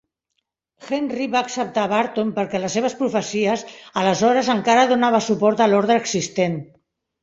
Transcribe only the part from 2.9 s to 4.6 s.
profecies aleshores